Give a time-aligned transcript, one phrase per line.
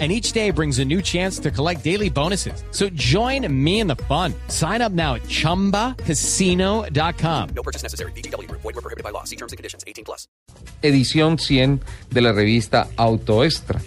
[0.00, 2.64] and each day brings a new chance to collect daily bonuses.
[2.72, 4.34] So join me in the fun.
[4.48, 7.48] Sign up now at ChumbaCasino.com.
[7.54, 8.10] No purchase necessary.
[8.16, 8.50] BGW.
[8.50, 9.22] Void were prohibited by law.
[9.22, 9.84] See terms and conditions.
[9.86, 10.26] 18 plus.
[10.82, 11.80] edición 100
[12.10, 13.80] de la revista Autoextra.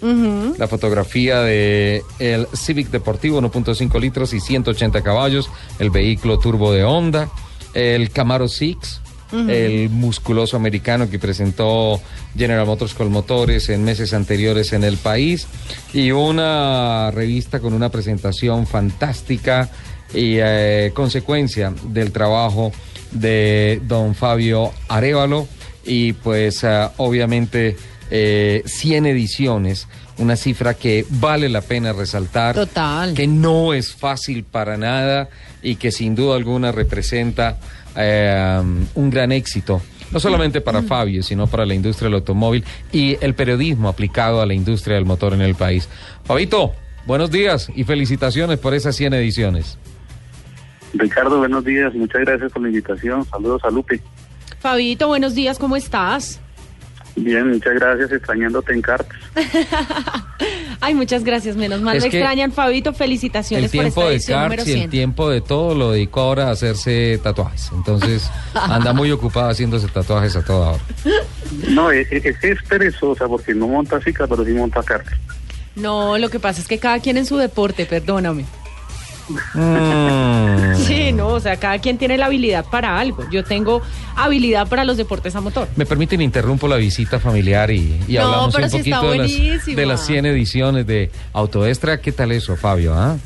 [0.58, 6.84] La fotografía de el Civic Deportivo 1.5 litros y 180 caballos, el vehículo turbo de
[6.84, 7.30] Honda,
[7.74, 9.00] el Camaro Six,
[9.32, 12.00] el musculoso americano que presentó
[12.36, 15.46] General Motors con motores en meses anteriores en el país
[15.92, 19.70] y una revista con una presentación fantástica
[20.14, 22.72] y eh, consecuencia del trabajo
[23.12, 25.46] de don Fabio Arevalo
[25.84, 27.76] y pues ah, obviamente
[28.10, 29.86] eh, 100 ediciones,
[30.18, 33.14] una cifra que vale la pena resaltar, Total.
[33.14, 35.28] que no es fácil para nada
[35.62, 37.58] y que sin duda alguna representa
[37.96, 38.62] eh,
[38.94, 39.82] un gran éxito.
[40.10, 44.46] No solamente para Fabio, sino para la industria del automóvil y el periodismo aplicado a
[44.46, 45.88] la industria del motor en el país.
[46.24, 46.72] Fabito,
[47.06, 49.78] buenos días y felicitaciones por esas 100 ediciones.
[50.94, 53.24] Ricardo, buenos días, muchas gracias por la invitación.
[53.26, 54.00] Saludos a Lupe.
[54.60, 56.40] Fabito, buenos días, ¿cómo estás?
[57.16, 59.18] Bien, muchas gracias, extrañándote en cartas.
[60.80, 64.46] Ay, muchas gracias, menos mal Es me extrañan, Fabito, felicitaciones El tiempo por esta de
[64.46, 64.90] edición y el 100.
[64.90, 67.70] tiempo de todo lo dedicó ahora a hacerse tatuajes.
[67.74, 70.82] Entonces anda muy ocupada haciéndose tatuajes a toda hora.
[71.68, 75.14] No, es, es, es perezosa porque no monta cicla, pero sí monta cartas.
[75.74, 78.44] No, lo que pasa es que cada quien en su deporte, perdóname.
[79.54, 80.74] Mm.
[80.76, 83.28] Sí, no, o sea, cada quien tiene la habilidad para algo.
[83.30, 83.82] Yo tengo
[84.16, 85.68] habilidad para los deportes a motor.
[85.76, 89.22] Me permiten interrumpo la visita familiar y, y No, hablamos pero un sí está poquito
[89.22, 92.00] de las, de las 100 ediciones de Autoestra.
[92.00, 92.94] ¿Qué tal eso, Fabio?
[92.94, 93.16] ah?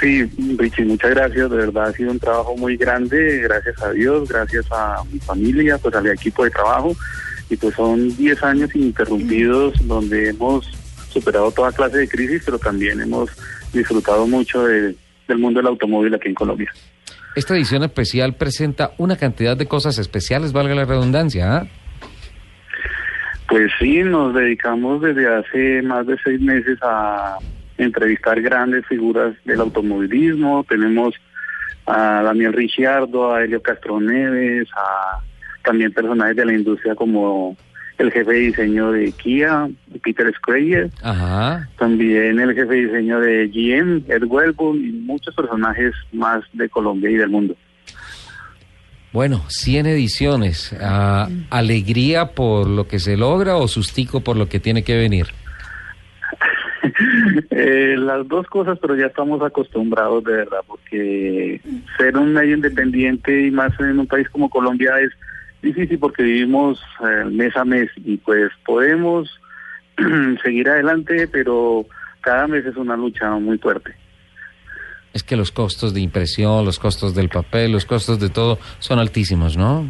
[0.00, 0.22] Sí,
[0.58, 1.50] Richie, muchas gracias.
[1.50, 3.40] De verdad ha sido un trabajo muy grande.
[3.42, 6.96] Gracias a Dios, gracias a mi familia, pues al equipo de trabajo.
[7.50, 10.66] Y pues son 10 años ininterrumpidos donde hemos
[11.14, 13.30] superado toda clase de crisis, pero también hemos
[13.72, 14.94] disfrutado mucho de-
[15.26, 16.70] del mundo del automóvil aquí en Colombia.
[17.34, 21.56] Esta edición especial presenta una cantidad de cosas especiales, valga la redundancia.
[21.56, 21.66] ¿ah?
[23.48, 27.38] Pues sí, nos dedicamos desde hace más de seis meses a
[27.78, 30.64] entrevistar grandes figuras del automovilismo.
[30.68, 31.14] Tenemos
[31.86, 35.18] a Daniel Ricciardo, a Helio Castro Neves, a
[35.62, 37.56] también personajes de la industria como
[37.98, 39.68] el jefe de diseño de Kia,
[40.02, 41.68] Peter Schreier, Ajá.
[41.78, 47.10] también el jefe de diseño de GM, Ed Welburn y muchos personajes más de Colombia
[47.10, 47.56] y del mundo.
[49.12, 50.76] Bueno, 100 ediciones.
[50.80, 55.26] Ah, ¿Alegría por lo que se logra o sustico por lo que tiene que venir?
[57.50, 61.60] Eh, las dos cosas, pero ya estamos acostumbrados de verdad, porque
[61.96, 65.10] ser un medio independiente y más en un país como Colombia es
[65.64, 69.28] difícil porque vivimos eh, mes a mes y pues podemos
[70.42, 71.86] seguir adelante, pero
[72.20, 73.94] cada mes es una lucha muy fuerte.
[75.12, 78.98] Es que los costos de impresión, los costos del papel, los costos de todo son
[78.98, 79.88] altísimos, ¿no?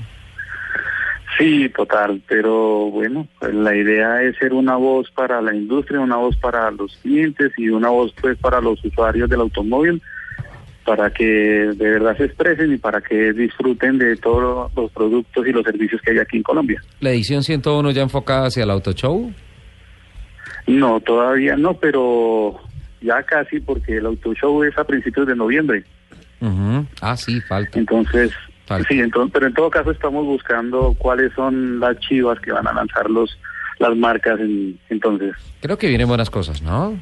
[1.39, 6.17] Sí, total, pero bueno, pues la idea es ser una voz para la industria, una
[6.17, 10.01] voz para los clientes y una voz pues para los usuarios del automóvil,
[10.85, 15.53] para que de verdad se expresen y para que disfruten de todos los productos y
[15.53, 16.83] los servicios que hay aquí en Colombia.
[17.01, 19.33] La edición 101 ya enfocada hacia el auto show.
[20.67, 22.61] No, todavía no, pero
[23.01, 25.85] ya casi porque el auto show es a principios de noviembre.
[26.41, 26.87] Ujú.
[27.01, 27.79] Ah, sí, falta.
[27.79, 28.33] Entonces,
[28.67, 28.87] Falta.
[28.89, 32.73] sí, entonces, pero en todo caso estamos buscando cuáles son las chivas que van a
[32.73, 33.39] lanzar los
[33.79, 35.35] las marcas en, entonces.
[35.61, 36.97] Creo que vienen buenas cosas, ¿no?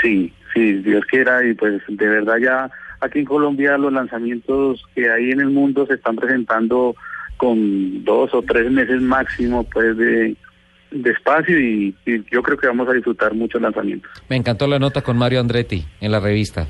[0.00, 2.70] Sí, sí, Dios quiera y pues de verdad ya
[3.00, 6.94] aquí en Colombia los lanzamientos que hay en el mundo se están presentando
[7.36, 10.36] con dos o tres meses máximo pues de,
[10.90, 14.10] de espacio y, y yo creo que vamos a disfrutar muchos lanzamientos.
[14.28, 16.68] Me encantó la nota con Mario Andretti en la revista.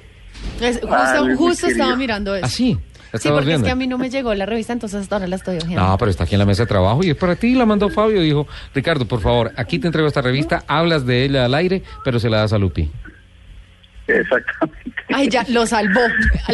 [0.60, 2.46] Es- justo Ah, justo estaba mirando eso.
[2.46, 2.78] ¿Ah, sí?
[3.12, 5.26] ¿La Sí, porque es que a mí no me llegó la revista, entonces hasta ahora
[5.28, 5.86] la estoy hojeando.
[5.86, 7.90] No, pero está aquí en la mesa de trabajo y es para ti, la mandó
[7.90, 8.22] Fabio.
[8.22, 12.18] Dijo, Ricardo, por favor, aquí te entrego esta revista, hablas de ella al aire, pero
[12.18, 12.90] se la das a Lupi.
[14.20, 14.92] Exactamente.
[15.14, 16.00] Ay, ya, lo salvó.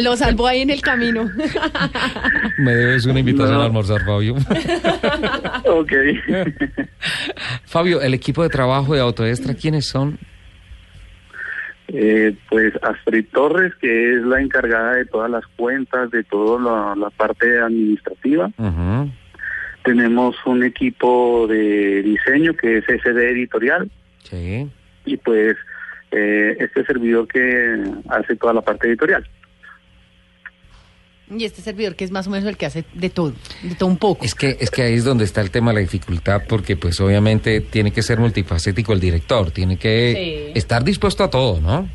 [0.01, 1.29] Lo salvó ahí en el camino.
[2.57, 3.61] Me debes una invitación No.
[3.61, 4.35] a almorzar, Fabio.
[5.65, 5.91] ok.
[7.65, 10.17] Fabio, el equipo de trabajo de Autoestra, ¿quiénes son?
[11.87, 16.95] Eh, pues Astrid Torres, que es la encargada de todas las cuentas, de toda la,
[16.95, 18.51] la parte administrativa.
[19.83, 23.89] Tenemos un equipo de diseño que es SD Editorial
[24.23, 24.69] Sí.
[25.05, 25.55] y pues
[26.11, 29.27] eh, este servidor que hace toda la parte editorial.
[31.31, 33.87] Y este servidor que es más o menos el que hace de todo, de todo
[33.87, 34.25] un poco.
[34.25, 36.99] Es que, es que ahí es donde está el tema de la dificultad, porque pues
[37.01, 40.59] obviamente tiene que ser multifacético el director, tiene que Sí.
[40.59, 41.87] estar dispuesto a todo, ¿no?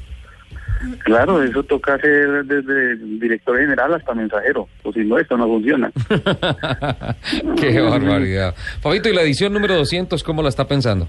[1.04, 5.90] Claro, eso toca hacer desde director general hasta mensajero, o si no, esto no funciona.
[7.58, 8.54] Qué barbaridad.
[8.80, 11.08] Fabito, ¿y la edición número 200 cómo la está pensando?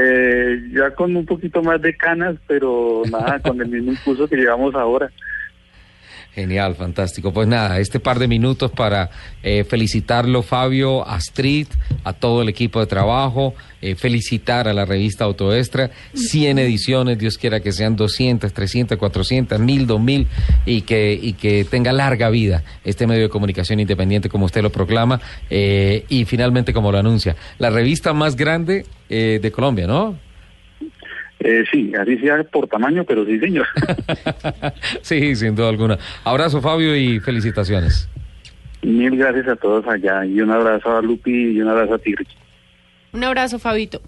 [0.00, 4.36] Eh, ya con un poquito más de canas, pero nada, con el mismo impulso que
[4.36, 5.10] llevamos ahora.
[6.38, 7.32] Genial, fantástico.
[7.32, 9.10] Pues nada, este par de minutos para
[9.42, 11.66] eh, felicitarlo, Fabio, Astrid,
[12.04, 17.38] a todo el equipo de trabajo, eh, felicitar a la revista Autoestra, 100 ediciones, Dios
[17.38, 20.28] quiera que sean 200, 300, 400, 1000, 2000
[20.64, 24.70] y que, y que tenga larga vida este medio de comunicación independiente como usted lo
[24.70, 25.20] proclama
[25.50, 30.27] eh, y finalmente como lo anuncia, la revista más grande eh, de Colombia, ¿no?
[31.40, 33.66] Eh, sí, así sea por tamaño, pero sí, señor.
[35.02, 35.98] sí, sin duda alguna.
[36.24, 38.08] Abrazo, Fabio, y felicitaciones.
[38.82, 42.26] Mil gracias a todos allá y un abrazo a Lupi y un abrazo a Tigre.
[43.12, 44.00] Un abrazo, Fabito.